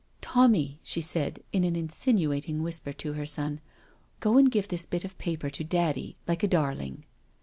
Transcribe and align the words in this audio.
"Tommy," 0.21 0.79
she 0.81 0.99
said, 0.99 1.43
in 1.51 1.63
an 1.63 1.75
insinuating 1.75 2.63
whisper 2.63 2.91
to 2.91 3.13
her 3.13 3.25
son, 3.27 3.61
"go 4.19 4.35
and 4.35 4.49
give 4.49 4.67
this 4.67 4.87
bit 4.87 5.05
of 5.05 5.15
paper 5.19 5.51
to 5.51 5.63
Daddy, 5.63 6.15
like 6.27 6.41
a 6.41 6.47
darling." 6.47 7.03